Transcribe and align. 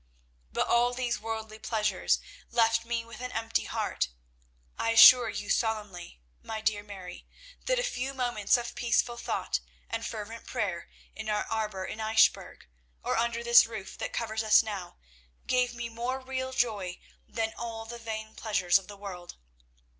But 0.51 0.65
all 0.65 0.95
these 0.95 1.19
worldly 1.21 1.59
pleasures 1.59 2.17
left 2.49 2.85
me 2.85 3.05
with 3.05 3.21
an 3.21 3.31
empty 3.33 3.65
heart. 3.65 4.07
I 4.75 4.89
assure 4.89 5.29
you 5.29 5.51
solemnly, 5.51 6.19
my 6.41 6.59
dear 6.59 6.81
Mary, 6.81 7.27
that 7.65 7.77
a 7.77 7.83
few 7.83 8.15
moments 8.15 8.57
of 8.57 8.73
peaceful 8.73 9.15
thought 9.15 9.59
and 9.91 10.03
fervent 10.03 10.47
prayer 10.47 10.89
in 11.15 11.29
our 11.29 11.43
arbour 11.45 11.85
in 11.85 11.99
Eichbourg, 11.99 12.65
or 13.03 13.15
under 13.15 13.43
this 13.43 13.67
roof 13.67 13.95
that 13.99 14.11
covers 14.11 14.41
us 14.41 14.63
now, 14.63 14.97
gave 15.45 15.75
me 15.75 15.87
more 15.87 16.19
real 16.19 16.51
joy 16.51 16.99
than 17.27 17.53
all 17.55 17.85
the 17.85 17.99
vain 17.99 18.33
pleasures 18.33 18.79
of 18.79 18.87
the 18.87 18.97
world. 18.97 19.35